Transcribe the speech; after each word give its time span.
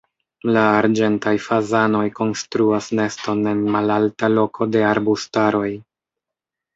La 0.53 0.61
arĝentaj 0.75 1.33
fazanoj 1.47 2.01
konstruas 2.19 2.87
neston 2.99 3.43
en 3.51 3.61
malalta 3.75 4.31
loko 4.39 4.69
de 4.77 4.81
arbustaroj. 4.93 5.69